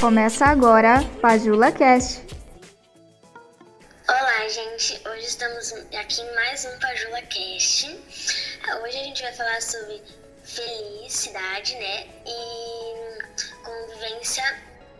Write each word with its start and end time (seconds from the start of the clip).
Começa 0.00 0.46
agora 0.46 1.02
Pajula 1.20 1.72
Cast. 1.72 2.24
Olá, 4.08 4.48
gente. 4.48 5.02
Hoje 5.08 5.26
estamos 5.26 5.72
aqui 5.72 6.20
em 6.20 6.34
mais 6.36 6.64
um 6.66 6.78
Pajula 6.78 7.20
Cast. 7.22 8.00
Hoje 8.80 8.96
a 8.96 9.02
gente 9.02 9.22
vai 9.24 9.32
falar 9.32 9.60
sobre 9.60 10.00
felicidade, 10.44 11.74
né? 11.74 12.06
E 12.24 13.18
convivência 13.64 14.44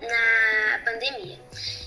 na 0.00 0.80
pandemia. 0.84 1.38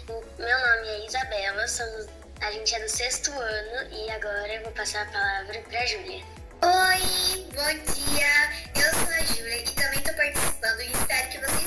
Meu 0.08 0.60
nome 0.60 0.88
é 0.88 1.06
Isabela, 1.06 1.68
somos, 1.68 2.08
a 2.40 2.52
gente 2.54 2.74
é 2.74 2.80
do 2.80 2.90
sexto 2.90 3.34
ano 3.34 3.92
e 3.92 4.10
agora 4.10 4.54
eu 4.54 4.64
vou 4.64 4.72
passar 4.72 5.02
a 5.02 5.12
palavra 5.12 5.62
para 5.68 5.80
a 5.82 5.86
Júlia. 5.86 6.24
Oi, 6.64 7.46
bom 7.56 7.94
dia. 7.94 8.52
Eu 8.74 9.00
sou 9.00 9.14
a 9.14 9.20
Júlia 9.26 9.58
e 9.58 9.64
também 9.72 10.00
estou 10.00 10.14
participando 10.14 10.80
e 10.80 10.92
espero 10.94 11.30
que 11.30 11.38
vocês. 11.40 11.61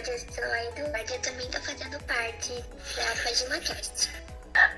Eu 0.00 1.20
também 1.20 1.46
estou 1.46 1.60
fazendo 1.60 2.00
parte 2.04 2.54
da 2.96 3.22
Página 3.22 3.60
Cast. 3.60 4.10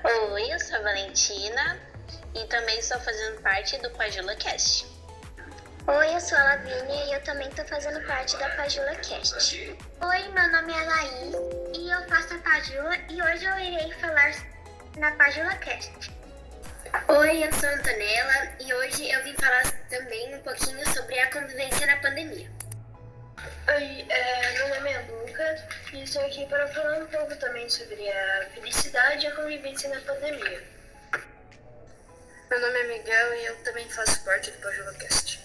Oi, 0.03 0.53
eu 0.53 0.59
sou 0.59 0.75
a 0.75 0.81
Valentina 0.81 1.79
e 2.35 2.45
também 2.47 2.77
estou 2.77 2.99
fazendo 2.99 3.41
parte 3.41 3.77
do 3.77 3.89
Pajula 3.91 4.35
Cast. 4.35 4.85
Oi, 5.87 6.13
eu 6.13 6.19
sou 6.19 6.37
a 6.37 6.43
Lavínia 6.43 7.05
e 7.05 7.13
eu 7.13 7.23
também 7.23 7.47
estou 7.47 7.63
fazendo 7.65 8.05
parte 8.05 8.35
da 8.35 8.49
Pajula 8.49 8.95
Cast. 8.95 9.77
Oi, 10.01 10.27
meu 10.27 10.51
nome 10.51 10.73
é 10.73 10.83
Laís 10.83 11.35
e 11.73 11.89
eu 11.89 12.05
faço 12.09 12.33
a 12.33 12.39
Pajula 12.39 12.97
e 13.09 13.21
hoje 13.21 13.45
eu 13.45 13.59
irei 13.59 13.93
falar 13.93 14.33
na 14.97 15.11
Pajula 15.11 15.55
Cast. 15.55 16.11
Oi, 17.07 17.47
eu 17.47 17.53
sou 17.53 17.69
a 17.69 17.73
Antonella 17.73 18.55
e 18.59 18.73
hoje 18.73 19.09
eu 19.09 19.23
vim 19.23 19.35
falar 19.35 19.71
também 19.89 20.35
um 20.35 20.41
pouquinho 20.41 20.85
sobre 20.93 21.17
a 21.17 21.31
convivência 21.31 21.87
na 21.87 21.95
pandemia. 21.97 22.51
Oi, 23.65 24.05
é, 24.09 24.51
meu 24.57 24.75
nome 24.75 24.91
é 24.91 24.99
Lucas 25.09 25.61
e 25.93 26.03
estou 26.03 26.21
aqui 26.25 26.45
para 26.47 26.67
falar 26.67 26.97
um 26.97 27.07
pouco 27.07 27.33
também 27.37 27.69
sobre 27.69 28.09
a 28.11 28.49
felicidade 28.53 29.25
e 29.25 29.29
a 29.29 29.35
convivência 29.35 29.89
na 29.89 30.01
pandemia. 30.01 30.61
Meu 32.49 32.59
nome 32.59 32.77
é 32.77 32.83
Miguel 32.89 33.33
e 33.35 33.45
eu 33.45 33.63
também 33.63 33.89
faço 33.89 34.21
parte 34.25 34.51
do 34.51 34.61
PajuvaCast. 34.61 35.43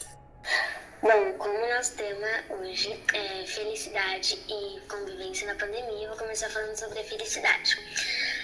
Bom, 1.01 1.33
como 1.35 1.69
nosso 1.69 1.95
tema 1.95 2.27
hoje 2.51 3.01
é 3.15 3.47
felicidade 3.47 4.37
e 4.49 4.81
convivência 4.89 5.47
na 5.47 5.55
pandemia, 5.55 6.03
eu 6.03 6.09
vou 6.09 6.19
começar 6.19 6.51
falando 6.51 6.77
sobre 6.77 6.99
a 6.99 7.05
felicidade. 7.05 7.79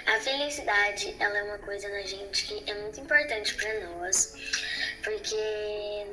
A 0.06 0.20
felicidade, 0.20 1.16
ela 1.18 1.36
é 1.36 1.42
uma 1.42 1.58
coisa 1.58 1.88
na 1.88 2.02
gente 2.02 2.46
que 2.46 2.70
é 2.70 2.74
muito 2.74 3.00
importante 3.00 3.54
para 3.56 3.80
nós, 3.80 4.34
porque 5.02 6.06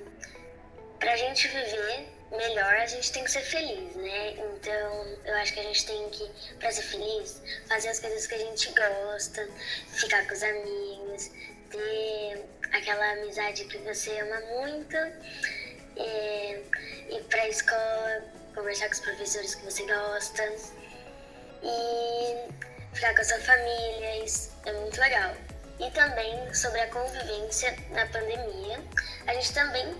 pra 0.99 1.15
gente 1.15 1.47
viver 1.47 2.20
melhor, 2.31 2.73
a 2.75 2.85
gente 2.85 3.11
tem 3.11 3.23
que 3.23 3.31
ser 3.31 3.41
feliz, 3.41 3.95
né? 3.95 4.31
Então, 4.31 5.17
eu 5.25 5.35
acho 5.35 5.53
que 5.53 5.59
a 5.59 5.63
gente 5.63 5.85
tem 5.85 6.09
que, 6.09 6.29
pra 6.59 6.71
ser 6.71 6.83
feliz, 6.83 7.41
fazer 7.67 7.89
as 7.89 7.99
coisas 7.99 8.25
que 8.25 8.35
a 8.35 8.37
gente 8.37 8.71
gosta, 8.71 9.47
ficar 9.89 10.25
com 10.27 10.33
os 10.33 10.43
amigos, 10.43 11.31
ter 11.69 12.45
aquela 12.71 13.11
amizade 13.13 13.65
que 13.65 13.77
você 13.79 14.17
ama 14.19 14.39
muito, 14.61 14.95
é, 15.97 16.61
ir 17.09 17.23
pra 17.29 17.47
escola, 17.49 18.23
conversar 18.55 18.87
com 18.87 18.93
os 18.93 18.99
professores 19.01 19.55
que 19.55 19.65
você 19.65 19.85
gosta 19.85 20.55
e 21.63 22.47
ficar 22.93 23.13
com 23.13 23.21
a 23.21 23.23
sua 23.23 23.39
família, 23.39 24.23
isso 24.23 24.51
é 24.65 24.73
muito 24.73 24.99
legal. 24.99 25.35
E 25.79 25.89
também 25.91 26.53
sobre 26.53 26.79
a 26.79 26.87
convivência 26.87 27.75
na 27.89 28.05
pandemia, 28.07 28.79
a 29.27 29.33
gente 29.33 29.53
também 29.53 29.95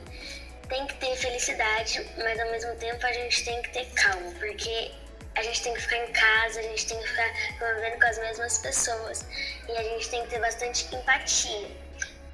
tem 0.71 0.87
que 0.87 0.95
ter 0.95 1.13
felicidade, 1.17 2.09
mas 2.17 2.39
ao 2.39 2.49
mesmo 2.49 2.73
tempo 2.77 3.05
a 3.05 3.11
gente 3.11 3.43
tem 3.43 3.61
que 3.61 3.73
ter 3.73 3.85
calma, 3.87 4.31
porque 4.39 4.89
a 5.35 5.43
gente 5.43 5.61
tem 5.63 5.73
que 5.73 5.81
ficar 5.81 5.97
em 5.97 6.13
casa, 6.13 6.59
a 6.61 6.63
gente 6.63 6.87
tem 6.87 6.97
que 6.97 7.09
ficar 7.09 7.29
convivendo 7.59 7.99
com 7.99 8.07
as 8.07 8.17
mesmas 8.17 8.57
pessoas 8.59 9.25
e 9.67 9.71
a 9.73 9.83
gente 9.83 10.09
tem 10.09 10.23
que 10.23 10.29
ter 10.29 10.39
bastante 10.39 10.95
empatia 10.95 11.67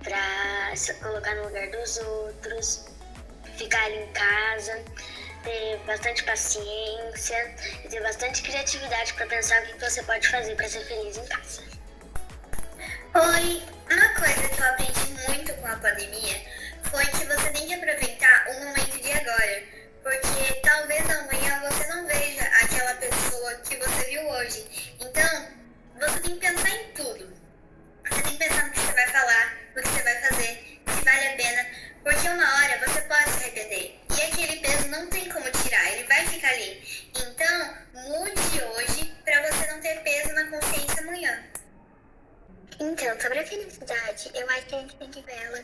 para 0.04 0.76
se 0.76 0.94
colocar 0.96 1.34
no 1.34 1.46
lugar 1.46 1.68
dos 1.72 1.98
outros, 1.98 2.86
ficar 3.58 3.84
ali 3.86 4.04
em 4.04 4.14
casa, 4.14 4.84
ter 5.44 5.78
bastante 5.88 6.24
paciência 6.24 7.56
e 7.84 7.90
ter 7.90 8.04
bastante 8.04 8.44
criatividade 8.44 9.14
para 9.16 9.26
pensar 9.26 9.64
o 9.64 9.66
que 9.66 9.80
você 9.80 10.04
pode 10.04 10.30
fazer 10.30 10.56
para 10.56 10.70
ser 10.70 10.86
feliz 10.86 11.18
em 11.18 11.26
casa. 11.26 11.64
Oi, 13.16 13.64
uma 13.90 14.10
coisa 14.14 14.48
que 14.48 14.62
eu 14.62 14.68
aprendi 14.68 15.28
muito 15.28 15.54
com 15.56 15.68
a 15.68 15.76
pandemia 15.78 16.57
foi 16.90 17.06
que 17.06 17.26
você 17.26 17.50
tem 17.52 17.68
que 17.68 17.74
aproveitar 17.74 18.48
o 18.50 18.54
momento 18.64 19.02
de 19.02 19.12
agora, 19.12 19.64
porque 20.04 20.54
talvez 20.62 21.10
amanhã 21.10 21.62
você 21.70 21.88
não 21.88 22.08
veja 22.08 22.44
aquela 22.62 22.94
pessoa 22.96 23.56
que 23.56 23.76
você 23.76 24.10
viu 24.10 24.28
hoje. 24.30 24.96
Então, 25.02 25.48
você 26.00 26.20
tem 26.22 26.38
que 26.38 26.48
pensar 26.48 26.70
em 26.70 26.92
tudo. 26.94 27.34
Você 28.10 28.22
tem 28.22 28.32
que 28.32 28.38
pensar 28.38 28.66
no 28.66 28.72
que 28.72 28.80
você 28.80 28.94
vai 28.94 29.08
falar, 29.08 29.58
no 29.76 29.82
que 29.82 29.90
você 29.90 30.04
vai 30.04 30.22
fazer, 30.22 30.82
se 30.88 31.04
vale 31.04 31.28
a 31.28 31.36
pena, 31.36 31.66
porque 32.04 32.30
uma 32.30 32.56
hora 32.56 32.88
você 32.88 33.02
pode 33.02 33.32
se 33.32 33.44
arrepender. 33.44 34.00
E 34.18 34.22
aquele 34.22 34.60
peso 34.60 34.88
não 34.88 35.08
tem 35.08 35.30
como 35.30 35.52
tirar, 35.52 35.92
ele 35.92 36.04
vai 36.06 36.26
ficar 36.28 36.50
ali. 36.50 37.10
Então, 37.16 37.78
mude 37.94 38.64
hoje 38.64 39.14
para 39.26 39.42
você 39.42 39.72
não 39.72 39.82
ter 39.82 40.02
peso 40.04 40.34
na 40.34 40.46
consciência 40.46 41.02
amanhã. 41.02 41.44
Então, 42.80 43.20
sobre 43.20 43.40
a 43.40 43.46
felicidade, 43.46 44.32
eu 44.36 44.48
acho 44.52 44.66
que 44.68 44.76
a 44.76 44.80
gente 44.80 44.96
tem 44.98 45.10
que 45.10 45.22
ver 45.22 45.34
ela 45.46 45.64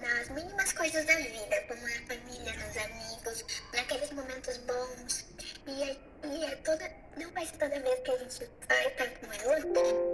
nas 0.00 0.28
mínimas 0.30 0.72
coisas 0.72 1.04
da 1.04 1.14
vida, 1.16 1.62
como 1.68 1.82
na 1.82 2.06
família, 2.06 2.52
nos 2.54 2.76
amigos, 2.78 3.44
naqueles 3.74 4.10
momentos 4.12 4.56
bons. 4.58 5.26
E, 5.66 5.82
é, 5.82 5.96
e 6.24 6.44
é 6.44 6.56
toda, 6.56 6.90
não 7.18 7.30
vai 7.32 7.44
ser 7.44 7.58
toda 7.58 7.80
vez 7.80 8.00
que 8.00 8.10
a 8.10 8.18
gente 8.18 8.50
vai 8.66 8.86
estar 8.86 9.08
com 9.10 9.32
ela, 9.32 9.60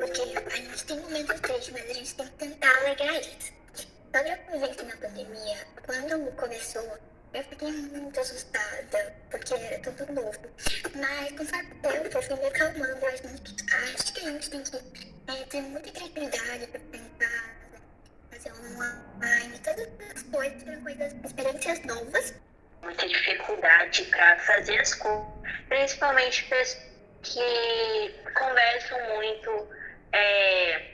porque 0.01 0.23
a 0.23 0.57
gente 0.57 0.85
tem 0.85 0.99
momentos 0.99 1.41
tristes, 1.41 1.71
mas 1.71 1.89
a 1.89 1.95
gente 1.95 2.15
tem 2.17 2.27
que 2.27 2.33
tentar 2.33 2.79
alegrar 2.79 3.15
eles. 3.15 3.53
Sobre 4.13 4.31
a 4.31 4.39
convivência 4.39 4.83
na 4.83 4.97
pandemia, 4.97 5.67
quando 5.87 6.33
começou, 6.33 6.99
eu 7.33 7.45
fiquei 7.45 7.71
muito 7.71 8.21
assustada, 8.21 9.15
porque 9.31 9.55
era 9.55 9.79
tudo 9.81 10.13
novo. 10.13 10.39
Mas 10.95 11.33
conforme 11.33 11.71
o 11.71 11.81
tempo, 11.81 12.23
fui 12.23 12.37
me 12.37 12.47
acalmando. 12.47 13.07
Acho 13.07 14.13
que 14.13 14.21
a 14.21 14.31
gente 14.31 14.51
tem 14.51 14.63
que 14.63 14.77
é, 15.29 15.45
ter 15.45 15.63
muita 15.63 15.91
criatividade 15.91 16.67
para 16.67 16.81
casa, 17.19 17.83
fazer 18.31 18.53
online, 18.53 19.59
todas 19.63 19.89
as 20.15 20.23
coisas, 20.25 20.83
coisas, 20.83 21.15
experiências 21.25 21.85
novas. 21.85 22.35
Muita 22.83 23.07
dificuldade 23.07 24.05
para 24.05 24.39
fazer 24.41 24.81
as 24.81 24.95
coisas, 24.95 25.27
principalmente 25.69 26.45
pessoas 26.49 26.91
que 27.23 28.15
conversam 28.35 29.17
muito, 29.17 29.69
é, 30.13 30.91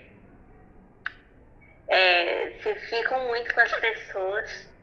é, 1.89 2.59
se 2.61 2.75
ficam 2.91 3.29
muito 3.29 3.55
com 3.55 3.61
as 3.61 3.73
pessoas. 3.73 4.76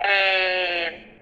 É, 0.00 1.14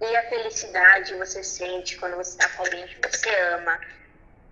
e 0.00 0.16
a 0.16 0.28
felicidade 0.28 1.14
você 1.14 1.42
sente 1.42 1.96
quando 1.98 2.16
você 2.16 2.30
está 2.30 2.48
com 2.50 2.64
alguém 2.64 2.86
que 2.86 3.08
você 3.08 3.30
ama 3.54 3.80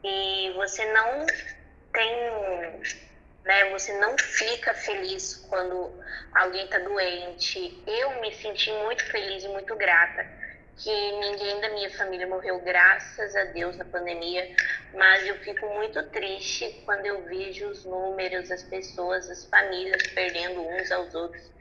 e 0.05 0.53
você 0.57 0.85
não 0.93 1.27
tem, 1.93 2.83
né, 3.45 3.71
você 3.71 3.93
não 3.99 4.17
fica 4.19 4.75
feliz 4.75 5.37
quando 5.49 5.93
alguém 6.35 6.65
está 6.65 6.79
doente. 6.79 7.83
Eu 7.87 8.21
me 8.21 8.33
senti 8.35 8.73
muito 8.73 9.05
feliz 9.05 9.45
e 9.45 9.49
muito 9.49 9.77
grata 9.77 10.27
que 10.77 11.13
ninguém 11.13 11.61
da 11.61 11.69
minha 11.71 11.91
família 11.91 12.27
morreu, 12.27 12.59
graças 12.61 13.37
a 13.37 13.45
Deus, 13.45 13.77
na 13.77 13.85
pandemia, 13.85 14.57
mas 14.95 15.27
eu 15.27 15.37
fico 15.37 15.67
muito 15.75 16.03
triste 16.11 16.83
quando 16.85 17.05
eu 17.07 17.23
vejo 17.25 17.69
os 17.69 17.85
números, 17.85 18.51
as 18.51 18.63
pessoas, 18.65 19.29
as 19.31 19.45
famílias 19.45 20.03
perdendo 20.09 20.61
uns 20.61 20.91
aos 20.91 21.15
outros. 21.15 21.53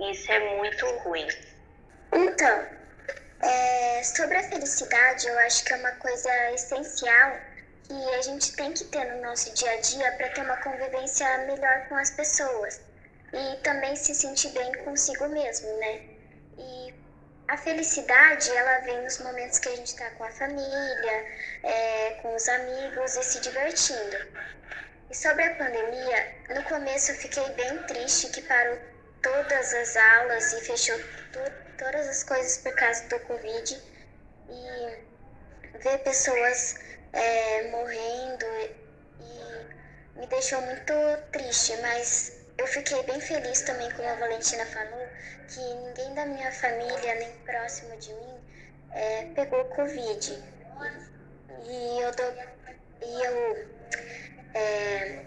Isso 0.00 0.30
é 0.30 0.56
muito 0.56 0.86
ruim. 0.98 1.26
Então, 2.12 2.66
é, 3.42 4.02
sobre 4.02 4.36
a 4.36 4.42
felicidade, 4.42 5.26
eu 5.26 5.38
acho 5.40 5.64
que 5.64 5.72
é 5.72 5.76
uma 5.76 5.92
coisa 5.92 6.30
essencial 6.52 7.36
que 7.84 8.14
a 8.14 8.22
gente 8.22 8.54
tem 8.56 8.72
que 8.72 8.84
ter 8.84 9.04
no 9.04 9.22
nosso 9.22 9.52
dia 9.54 9.70
a 9.70 9.80
dia 9.80 10.12
para 10.12 10.28
ter 10.30 10.40
uma 10.42 10.56
convivência 10.58 11.38
melhor 11.46 11.88
com 11.88 11.94
as 11.96 12.10
pessoas 12.10 12.80
e 13.32 13.56
também 13.62 13.94
se 13.96 14.14
sentir 14.14 14.50
bem 14.50 14.72
consigo 14.84 15.28
mesmo, 15.28 15.68
né? 15.78 16.00
E 16.58 16.94
a 17.48 17.56
felicidade, 17.56 18.50
ela 18.50 18.80
vem 18.80 19.02
nos 19.02 19.18
momentos 19.18 19.58
que 19.58 19.68
a 19.68 19.76
gente 19.76 19.88
está 19.88 20.10
com 20.10 20.24
a 20.24 20.30
família, 20.30 21.26
é, 21.62 22.18
com 22.22 22.34
os 22.34 22.48
amigos 22.48 23.16
e 23.16 23.22
se 23.22 23.40
divertindo. 23.40 24.16
E 25.08 25.14
sobre 25.14 25.44
a 25.44 25.54
pandemia, 25.54 26.34
no 26.54 26.62
começo 26.64 27.12
eu 27.12 27.16
fiquei 27.16 27.48
bem 27.50 27.78
triste 27.84 28.28
que 28.30 28.42
parou 28.42 28.78
todas 29.22 29.74
as 29.74 29.96
aulas 29.96 30.52
e 30.52 30.60
fechou 30.60 30.98
tu, 31.32 31.38
todas 31.78 32.08
as 32.08 32.24
coisas 32.24 32.58
por 32.58 32.74
causa 32.74 33.04
do 33.08 33.18
Covid. 33.20 33.82
E 34.48 35.78
ver 35.78 35.98
pessoas 35.98 36.76
é, 37.12 37.70
morrendo 37.70 38.46
e 39.20 40.18
me 40.18 40.26
deixou 40.26 40.60
muito 40.62 40.92
triste, 41.32 41.76
mas 41.82 42.36
eu 42.58 42.66
fiquei 42.66 43.02
bem 43.02 43.20
feliz 43.20 43.62
também, 43.62 43.90
como 43.92 44.08
a 44.08 44.14
Valentina 44.14 44.64
falou, 44.66 45.06
que 45.48 45.60
ninguém 45.60 46.14
da 46.14 46.26
minha 46.26 46.50
família, 46.52 47.14
nem 47.16 47.30
próximo 47.44 47.96
de 47.98 48.12
mim, 48.12 48.40
é, 48.92 49.26
pegou 49.34 49.64
Covid. 49.66 50.42
E 51.64 52.00
eu, 52.00 52.12
dou, 52.12 52.34
e 53.02 53.24
eu 53.24 53.68
é, 54.54 55.24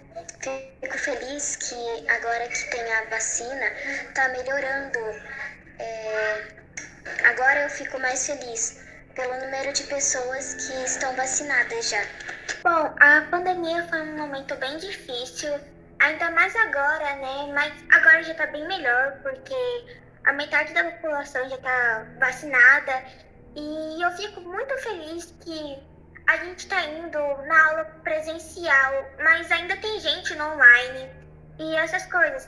feliz 1.00 1.56
que 1.56 2.10
agora 2.10 2.48
que 2.48 2.72
tem 2.72 2.94
a 2.94 3.06
vacina, 3.06 3.66
tá 4.13 4.28
melhorando. 4.30 5.00
É, 5.80 6.44
agora 7.25 7.63
eu 7.63 7.69
fico 7.69 8.00
mais 8.00 8.25
feliz 8.25 8.80
pelo 9.16 9.36
número 9.40 9.74
de 9.74 9.84
pessoas 9.84 10.54
que 10.56 10.84
estão 10.84 11.16
vacinadas 11.16 11.90
já. 11.90 12.01
Bom, 12.63 12.94
a 13.00 13.22
pandemia 13.30 13.88
foi 13.88 14.01
um 14.01 14.18
momento 14.18 14.56
bem 14.56 14.78
difícil, 14.78 15.60
ainda 16.00 16.31
mais 16.31 16.56
agora, 16.56 17.16
né? 17.16 17.51
Mas 17.54 17.74
agora 17.92 18.24
já 18.24 18.34
tá 18.36 18.48
bem 18.48 18.68
melhor, 18.68 19.19
porque 19.24 19.56
a 20.25 20.34
metade 20.34 20.74
da 20.74 20.84
população 20.84 21.50
já 21.50 21.57
tá 21.57 22.06
vacinada. 22.19 23.04
E 23.56 24.04
eu 24.04 24.12
fico 24.12 24.42
muito 24.42 24.78
feliz 24.78 25.34
que 25.42 25.88
a 26.29 26.37
gente 26.37 26.67
tá 26.67 26.79
indo 26.85 27.19
na 27.47 27.69
aula 27.69 27.85
presencial, 28.03 29.09
mas 29.17 29.51
ainda 29.51 29.75
tem 29.77 29.99
gente 29.99 30.35
no 30.35 30.53
online 30.53 31.09
e 31.57 31.75
essas 31.75 32.05
coisas. 32.05 32.47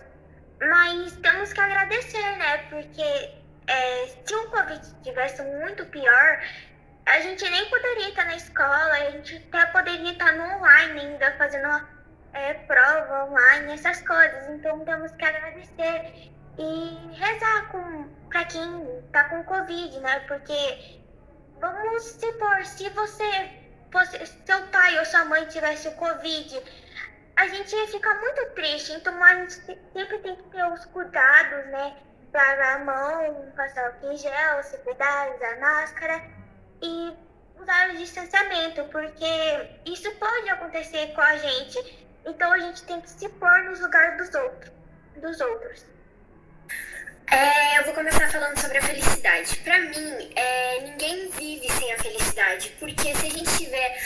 Mas 0.60 1.14
temos 1.14 1.52
que 1.52 1.60
agradecer, 1.60 2.38
né? 2.38 2.58
Porque 2.70 3.02
é, 3.66 4.06
se 4.24 4.36
o 4.36 4.52
Covid 4.52 4.82
tivesse 5.02 5.42
muito 5.42 5.84
pior, 5.88 6.44
a 7.08 7.20
gente 7.22 7.50
nem 7.50 7.66
poderia 7.72 8.10
estar 8.10 8.26
na 8.26 8.36
escola, 8.36 8.94
a 8.94 9.10
gente 9.10 9.44
até 9.52 9.66
poderia 9.72 10.12
estar 10.12 10.32
no 10.34 10.44
online 10.58 11.00
ainda, 11.00 11.36
fazendo 11.40 11.88
é, 12.34 12.54
prova 12.54 13.26
online, 13.32 13.74
essas 13.74 14.00
coisas. 14.04 14.48
Então 14.50 14.86
temos 14.86 15.12
que 15.14 15.26
agradecer 15.26 16.32
e 16.60 17.16
rezar 17.16 17.70
com, 17.72 18.08
pra 18.30 18.46
quem 18.46 19.02
tá 19.12 19.24
com 19.24 19.44
Covid, 19.44 20.00
né? 20.02 20.20
Porque 20.28 21.02
vamos 21.60 22.04
supor, 22.04 22.64
se 22.64 22.88
você 22.90 23.61
seu 24.46 24.68
pai 24.68 25.00
ou 25.00 25.06
sua 25.06 25.26
mãe 25.26 25.46
tivesse 25.46 25.88
o 25.88 25.92
Covid, 25.94 26.62
a 27.36 27.48
gente 27.48 27.76
ia 27.76 27.88
ficar 27.88 28.16
muito 28.20 28.46
triste. 28.52 28.94
Então 28.94 29.24
a 29.24 29.36
gente 29.36 29.54
sempre 29.54 30.18
tem 30.20 30.36
que 30.36 30.44
ter 30.44 30.66
os 30.66 30.86
cuidados, 30.86 31.66
né? 31.68 31.96
lavar 32.34 32.76
a 32.76 32.80
mão, 32.80 33.52
passar 33.56 33.98
o 34.02 34.12
em 34.12 34.18
gel, 34.18 34.64
se 34.64 34.78
cuidar, 34.80 35.36
usar 35.36 35.60
máscara 35.60 36.22
e 36.82 37.14
usar 37.60 37.90
o 37.90 37.98
distanciamento, 37.98 38.84
porque 38.86 39.26
isso 39.86 40.10
pode 40.16 40.50
acontecer 40.50 41.14
com 41.14 41.22
a 41.22 41.38
gente, 41.38 42.08
então 42.26 42.52
a 42.52 42.60
gente 42.60 42.84
tem 42.84 43.02
que 43.02 43.10
se 43.10 43.30
pôr 43.30 43.64
nos 43.64 43.80
lugares 43.80 44.18
dos 44.18 44.36
outros. 44.36 44.72
Dos 45.18 45.42
outros. 45.42 45.86
É, 47.30 47.80
eu 47.80 47.86
vou 47.86 47.94
começar 47.94 48.30
falando 48.30 48.60
sobre 48.60 48.78
a 48.78 48.82
felicidade. 48.82 49.58
Para 49.60 49.80
mim, 49.80 50.34
é, 50.36 50.82
ninguém 50.82 51.30
vive 51.30 51.70
sem 51.72 51.94
a 51.94 51.98
felicidade, 51.98 52.21
porque 52.80 53.16
se 53.16 53.26
a 53.26 53.30
gente 53.30 53.58
tiver 53.58 53.98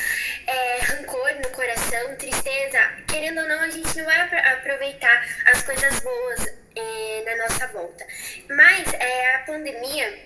é, 0.47 0.79
rancor 0.79 1.33
no 1.41 1.49
coração, 1.49 2.15
tristeza, 2.17 2.79
querendo 3.07 3.41
ou 3.41 3.47
não, 3.47 3.61
a 3.61 3.69
gente 3.69 3.97
não 3.97 4.05
vai 4.05 4.21
aproveitar 4.53 5.25
as 5.45 5.63
coisas 5.63 5.99
boas 6.01 6.45
é, 6.75 7.23
na 7.25 7.47
nossa 7.47 7.67
volta. 7.67 8.05
Mas 8.49 8.93
é, 8.93 9.35
a 9.35 9.39
pandemia 9.39 10.19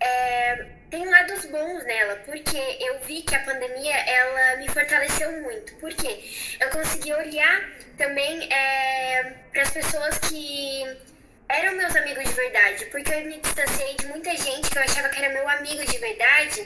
é, 0.00 0.66
tem 0.90 1.08
lados 1.08 1.46
bons 1.46 1.84
nela, 1.84 2.16
porque 2.26 2.58
eu 2.80 3.00
vi 3.00 3.22
que 3.22 3.34
a 3.34 3.44
pandemia 3.44 3.96
ela 3.96 4.56
me 4.56 4.68
fortaleceu 4.68 5.32
muito. 5.42 5.74
Porque 5.76 6.20
eu 6.60 6.70
consegui 6.70 7.12
olhar 7.12 7.70
também 7.96 8.52
é, 8.52 9.32
para 9.52 9.62
as 9.62 9.70
pessoas 9.70 10.18
que 10.18 11.11
eram 11.52 11.76
meus 11.76 11.94
amigos 11.94 12.24
de 12.24 12.32
verdade, 12.32 12.86
porque 12.86 13.12
eu 13.12 13.24
me 13.26 13.38
distanciei 13.38 13.94
de 13.96 14.06
muita 14.06 14.34
gente 14.34 14.70
que 14.70 14.78
eu 14.78 14.82
achava 14.82 15.08
que 15.10 15.22
era 15.22 15.34
meu 15.34 15.46
amigo 15.48 15.84
de 15.84 15.98
verdade 15.98 16.60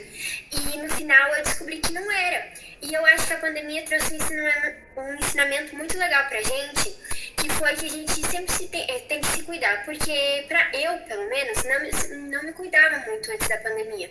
e 0.51 0.77
no 0.77 0.89
final 0.95 1.35
eu 1.35 1.43
descobri 1.43 1.79
que 1.79 1.91
não 1.91 2.09
era. 2.09 2.47
E 2.81 2.93
eu 2.93 3.05
acho 3.07 3.27
que 3.27 3.33
a 3.33 3.37
pandemia 3.37 3.83
trouxe 3.83 4.13
um 4.13 4.15
ensinamento, 4.15 4.77
um 4.95 5.13
ensinamento 5.15 5.75
muito 5.75 5.97
legal 5.97 6.25
pra 6.29 6.41
gente, 6.41 6.95
que 7.35 7.49
foi 7.53 7.75
que 7.75 7.85
a 7.85 7.89
gente 7.89 8.27
sempre 8.27 8.53
se 8.53 8.67
tem, 8.69 8.85
eh, 8.89 8.99
tem 9.09 9.19
que 9.19 9.27
se 9.27 9.43
cuidar, 9.43 9.83
porque 9.83 10.45
pra 10.47 10.69
eu, 10.73 10.97
pelo 10.99 11.27
menos, 11.27 11.63
não, 11.65 11.79
me, 11.81 12.29
não 12.31 12.43
me 12.43 12.53
cuidava 12.53 12.99
muito 12.99 13.29
antes 13.31 13.47
da 13.47 13.57
pandemia. 13.57 14.09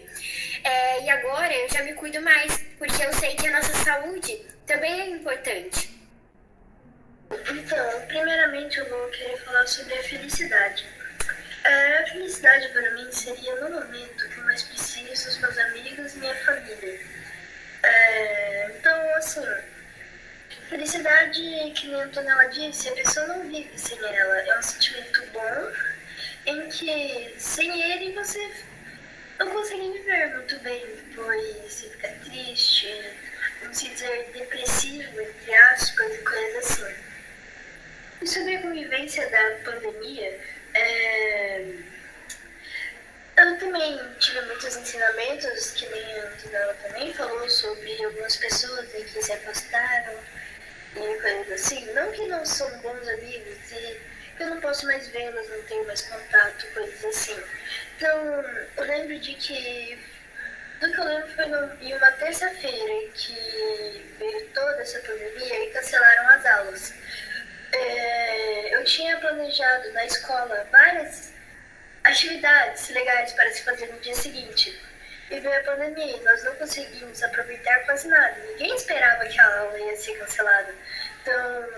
É, 0.63 1.05
e 1.05 1.11
agora 1.11 1.55
eu 1.55 1.69
já 1.71 1.83
me 1.85 1.95
cuido 1.95 2.21
mais, 2.21 2.61
porque 2.79 3.03
eu 3.03 3.13
sei 3.15 3.35
que 3.35 3.47
a 3.47 3.53
nossa 3.53 3.73
saúde 3.83 4.45
também 4.67 5.01
é 5.01 5.09
importante. 5.09 5.96
Então, 7.51 8.07
primeiramente 8.07 8.79
eu 8.79 8.89
vou 8.89 9.09
querer 9.09 9.37
falar 9.39 9.67
sobre 9.67 9.95
a 9.95 10.03
felicidade. 10.03 10.87
É, 11.65 11.99
a 11.99 12.07
felicidade 12.07 12.69
para 12.69 12.91
mim 12.93 13.11
seria 13.11 13.55
no 13.57 13.71
momento 13.71 14.29
que 14.29 14.41
mais 14.41 14.63
preciso 14.63 15.29
os 15.29 15.39
meus 15.39 15.59
amigos 15.59 16.15
e 16.15 16.19
minha 16.19 16.35
família. 16.45 17.01
É, 17.83 18.71
então, 18.79 19.15
assim, 19.17 19.45
felicidade, 20.69 21.41
que 21.75 21.89
nem 21.89 22.03
a 22.03 22.05
Antonella 22.05 22.49
disse, 22.49 22.89
a 22.89 22.93
pessoa 22.93 23.27
não 23.27 23.49
vive 23.49 23.79
sem 23.79 23.99
ela. 23.99 24.39
É 24.41 24.59
um 24.59 24.63
sentimento 24.63 25.23
bom 25.33 25.73
em 26.47 26.69
que 26.69 27.35
sem 27.39 27.93
ele 27.93 28.13
você 28.13 28.51
não 29.39 29.51
consegue 29.51 29.93
viver 29.93 30.35
muito 30.35 30.59
bem, 30.61 30.85
pois 31.15 31.57
você 31.59 31.91
fica 31.91 32.09
triste, 32.25 32.89
vamos 33.61 33.81
dizer, 33.81 34.31
depressivo, 34.33 35.21
entre 35.21 35.55
aspas, 35.55 36.15
e 36.15 36.19
coisas 36.19 36.71
assim. 36.71 37.16
E 38.23 38.27
sobre 38.27 38.57
a 38.57 38.63
convivência 38.63 39.29
da 39.29 39.71
pandemia, 39.71 40.41
é... 40.75 41.65
eu 43.37 43.59
também 43.59 44.01
tive 44.19 44.41
muitos 44.43 44.75
ensinamentos, 44.75 45.73
que 45.73 45.87
nem 45.87 46.21
a 46.21 46.27
Antonella 46.29 46.75
também 46.75 47.13
falou, 47.13 47.49
sobre 47.51 48.05
algumas 48.05 48.37
pessoas 48.37 48.91
que 48.91 49.23
se 49.23 49.33
afastaram 49.33 50.19
e 50.97 51.21
coisas 51.21 51.53
assim. 51.53 51.85
Não 51.93 52.11
que 52.11 52.27
não 52.27 52.45
são 52.45 52.71
bons 52.79 53.07
amigos 53.07 53.73
e 53.73 54.01
eu 54.41 54.51
não 54.51 54.61
posso 54.61 54.87
mais 54.87 55.07
vê-los, 55.09 55.49
não 55.51 55.63
tenho 55.65 55.87
mais 55.87 56.03
contato, 56.03 56.67
coisas 56.73 57.05
assim. 57.05 57.37
Então, 57.97 58.45
eu 58.79 58.85
lembro 58.85 59.19
de 59.19 59.35
que. 59.35 59.99
Do 60.81 60.93
que 60.93 61.01
eu 61.01 61.05
lembro 61.05 61.35
foi 61.35 61.47
no, 61.47 61.83
em 61.83 61.95
uma 61.95 62.13
terça-feira 62.13 63.11
que 63.15 64.15
veio 64.19 64.47
toda 64.49 64.83
essa 64.83 64.99
pandemia 65.01 65.65
e 65.65 65.73
cancelaram 65.73 66.29
as 66.29 66.47
aulas 66.47 66.95
é, 67.73 68.75
eu 68.75 68.85
tinha 68.85 69.17
planejado 69.19 69.93
na 69.93 70.05
escola 70.05 70.67
várias 70.71 71.33
atividades 72.05 72.89
legais 72.91 73.33
para 73.33 73.51
se 73.51 73.63
fazer 73.63 73.87
no 73.87 73.99
dia 74.01 74.15
seguinte. 74.15 74.81
E 75.31 75.41
veio 75.41 75.59
a 75.59 75.65
pandemia 75.65 76.17
e 76.17 76.21
nós 76.23 76.45
não 76.45 76.55
conseguimos 76.55 77.21
aproveitar 77.23 77.81
quase 77.81 78.07
nada. 78.07 78.37
Ninguém 78.51 78.75
esperava 78.77 79.27
que 79.27 79.41
a 79.41 79.59
aula 79.59 79.79
ia 79.79 79.97
ser 79.97 80.17
cancelada. 80.19 80.73
Então, 81.23 81.69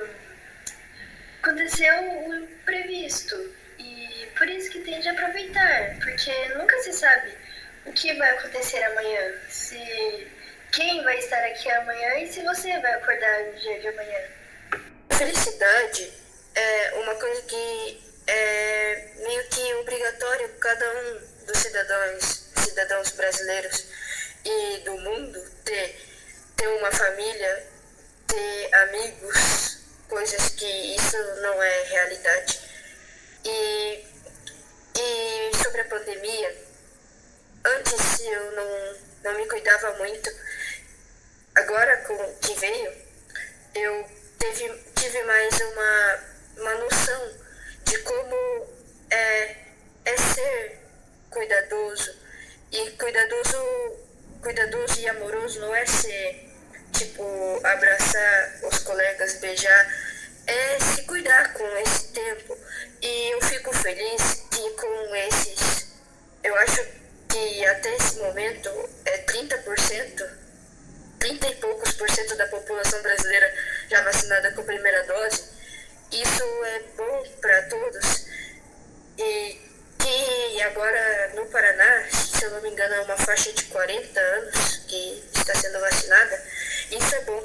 aconteceu 1.43 1.95
o 2.27 2.35
imprevisto. 2.35 3.55
E 3.79 4.29
por 4.37 4.49
isso 4.49 4.71
que 4.71 4.81
tem 4.81 5.01
de 5.01 5.09
aproveitar, 5.09 5.97
porque 6.01 6.49
nunca 6.57 6.77
se 6.83 6.93
sabe 6.93 7.33
o 7.87 7.93
que 7.93 8.13
vai 8.15 8.31
acontecer 8.31 8.83
amanhã. 8.83 9.33
Se 9.49 10.29
quem 10.73 11.03
vai 11.03 11.19
estar 11.19 11.43
aqui 11.45 11.71
amanhã 11.71 12.19
e 12.19 12.29
se 12.29 12.43
você 12.43 12.79
vai 12.81 12.93
acordar 12.93 13.45
no 13.45 13.53
dia 13.55 13.81
de 13.81 13.89
amanhã 13.89 14.38
felicidade 15.19 16.13
é 16.55 16.93
uma 16.95 17.13
coisa 17.17 17.43
que 17.43 18.01
é 18.29 19.15
meio 19.17 19.49
que 19.49 19.75
obrigatória 19.75 20.49
para 20.49 20.59
cada 20.59 20.91
um 20.93 21.45
dos 21.45 21.59
cidadãos, 21.59 22.45
cidadãos 22.65 23.11
brasileiros 23.11 23.87
e 24.45 24.79
do 24.85 24.97
mundo 24.99 25.41
ter, 25.65 25.97
ter 26.57 26.69
uma 26.69 26.93
família, 26.93 27.67
ter 28.29 28.75
amigos, 28.75 29.79
coisas 30.09 30.51
que 30.51 30.95
isso 30.95 31.17
não 31.43 31.61
é 31.61 31.83
realidade. 31.83 32.61
E, 33.45 34.05
e 34.95 35.57
sobre 35.61 35.81
a 35.81 35.87
pandemia, 35.87 36.57
antes 37.65 38.21
eu 38.21 38.53
não, 38.53 38.97
não 39.25 39.35
me 39.35 39.49
cuidava 39.49 39.95
muito, 39.95 40.31
agora 41.57 41.97
com 42.05 42.35
que 42.35 42.55
veio, 42.55 42.93
eu 43.75 44.18
teve, 44.39 44.73
tive 44.95 45.23
mais 45.25 45.61
uma, 45.61 46.19
uma 46.59 46.75
noção 46.77 47.33
de 47.85 47.99
como 47.99 48.67
é, 49.11 49.57
é 50.05 50.17
ser 50.17 50.79
cuidadoso. 51.31 52.15
E 52.71 52.91
cuidadoso, 52.93 53.97
cuidadoso 54.43 55.01
e 55.01 55.09
amoroso 55.09 55.61
não 55.61 55.75
é 55.75 55.85
ser, 55.87 56.51
tipo, 56.93 57.61
abraçar 57.65 58.61
os 58.65 58.79
colegas, 58.81 59.35
beijar, 59.41 59.87
é 60.47 60.79
se 60.79 61.03
cuidar 61.03 61.53
com 61.55 61.67
esse 61.79 62.09
tempo. 62.13 62.57
E 63.03 63.33
eu 63.33 63.41
fico 63.43 63.73
feliz 63.75 64.47
que 64.51 64.71
com 64.71 65.17
esses, 65.17 65.89
eu 66.45 66.55
acho 66.57 66.85
que 67.29 67.67
até 67.67 67.95
esse 67.97 68.17
momento 68.17 68.71
é 69.05 69.19
30%, 69.19 70.29
30 71.19 71.49
e 71.49 71.55
poucos 71.57 71.93
por 71.93 72.11
cento 72.11 72.37
da 72.37 72.47
população 72.47 73.03
brasileira 73.03 73.53
já 73.89 74.03
vacinada 74.03 74.53
com 74.53 74.61
a 74.61 74.65
primeira 74.65 75.05
dose. 75.05 75.45
Isso 76.13 76.45
é 76.65 76.83
bom 76.97 77.25
para 77.41 77.63
todos. 77.63 78.27
E 79.19 79.61
que 79.99 80.63
agora 80.63 81.33
no 81.35 81.47
Paraná 81.47 82.07
se 82.39 82.45
eu 82.45 82.53
não 82.53 82.61
me 82.61 82.71
engano, 82.71 82.95
é 82.95 83.01
uma 83.01 83.17
faixa 83.17 83.53
de 83.53 83.65
40 83.65 84.21
anos 84.21 84.77
que 84.87 85.29
está 85.35 85.53
sendo 85.57 85.81
vacinada. 85.81 86.41
Isso 86.89 87.15
é 87.17 87.21
bom. 87.23 87.45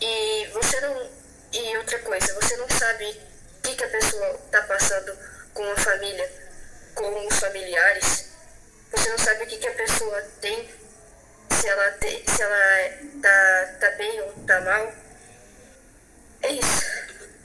E 0.00 0.48
você 0.54 0.80
não. 0.80 1.10
E 1.52 1.76
outra 1.76 1.98
coisa, 1.98 2.32
você 2.32 2.56
não 2.56 2.66
sabe 2.70 3.10
o 3.10 3.62
que, 3.62 3.76
que 3.76 3.84
a 3.84 3.88
pessoa 3.88 4.40
está 4.46 4.62
passando 4.62 5.14
com 5.52 5.70
a 5.70 5.76
família, 5.76 6.32
com 6.94 7.26
os 7.26 7.38
familiares. 7.38 8.30
Você 8.90 9.10
não 9.10 9.18
sabe 9.18 9.44
o 9.44 9.46
que, 9.46 9.58
que 9.58 9.68
a 9.68 9.74
pessoa 9.74 10.22
tem, 10.40 10.70
se 11.50 11.68
ela, 11.68 11.90
tem, 11.92 12.24
se 12.26 12.42
ela 12.42 12.90
tá, 13.20 13.76
tá 13.80 13.90
bem 13.96 14.18
ou 14.22 14.32
tá 14.46 14.60
mal. 14.62 14.86
É. 14.86 14.99